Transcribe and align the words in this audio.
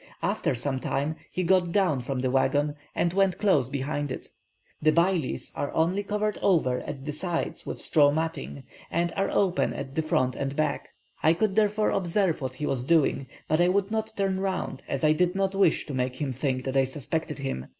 After 0.23 0.55
some 0.55 0.79
time 0.79 1.15
he 1.29 1.43
got 1.43 1.71
down 1.71 2.01
from 2.01 2.21
the 2.21 2.31
waggon, 2.31 2.73
and 2.95 3.13
went 3.13 3.37
close 3.37 3.69
behind 3.69 4.11
it. 4.11 4.29
The 4.81 4.91
bailis 4.91 5.51
are 5.55 5.71
only 5.75 6.01
covered 6.01 6.39
over 6.41 6.79
at 6.79 7.05
the 7.05 7.11
sides 7.13 7.67
with 7.67 7.79
straw 7.79 8.09
matting, 8.09 8.63
and 8.89 9.13
are 9.15 9.29
open 9.29 9.73
at 9.73 9.93
the 9.93 10.01
front 10.01 10.35
and 10.35 10.55
back; 10.55 10.89
I 11.21 11.35
could 11.35 11.53
therefore 11.55 11.91
observe 11.91 12.41
what 12.41 12.53
he 12.55 12.65
was 12.65 12.83
doing, 12.83 13.27
but 13.47 13.61
I 13.61 13.67
would 13.67 13.91
not 13.91 14.13
turn 14.17 14.39
round, 14.39 14.81
as 14.87 15.03
I 15.03 15.13
did 15.13 15.35
not 15.35 15.53
wish 15.53 15.85
to 15.85 15.93
make 15.93 16.15
him 16.15 16.31
think 16.31 16.63
that 16.63 16.75
I 16.77 16.85
suspected 16.85 17.37
him. 17.37 17.67